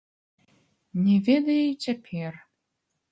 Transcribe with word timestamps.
Не 1.03 1.17
ведае 1.27 1.57
й 1.65 1.79
цяпер. 1.89 2.33